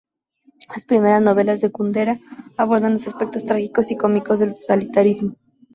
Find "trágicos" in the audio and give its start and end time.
3.45-3.91